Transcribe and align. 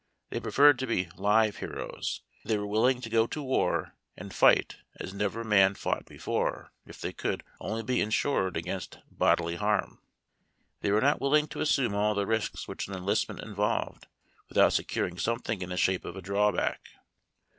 They 0.31 0.39
preferred 0.39 0.79
to 0.79 0.87
be 0.87 1.05
Uve 1.19 1.57
heroes. 1.57 2.21
They 2.43 2.57
were 2.57 2.65
willing 2.65 3.01
to 3.01 3.07
go 3.09 3.27
to 3.27 3.43
war 3.43 3.93
and 4.17 4.33
fight 4.33 4.77
as 4.99 5.13
never 5.13 5.43
man 5.43 5.75
fought 5.75 6.07
before, 6.07 6.71
if 6.87 6.99
they 6.99 7.13
could 7.13 7.43
only 7.59 7.83
be 7.83 8.01
insured 8.01 8.57
against 8.57 8.97
bodily 9.11 9.57
harm. 9.57 10.01
They 10.79 10.89
were 10.89 11.01
not 11.01 11.21
willing 11.21 11.47
to 11.49 11.61
assume 11.61 11.93
all 11.93 12.15
the 12.15 12.25
risks 12.25 12.67
which 12.67 12.87
an 12.87 12.95
enlistment 12.95 13.41
involved, 13.43 14.07
without 14.49 14.73
securing; 14.73 15.17
somethino' 15.17 15.61
in 15.61 15.69
the 15.69 15.77
shape 15.77 16.03
of 16.03 16.15
a 16.15 16.21
drawback. 16.23 16.81